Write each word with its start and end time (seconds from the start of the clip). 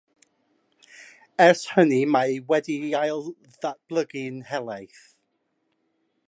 Ers 1.45 1.61
hynny 1.73 1.99
mae 2.15 2.39
wedi'i 2.53 2.89
ailddatblygu'n 3.01 4.41
helaeth. 4.53 5.05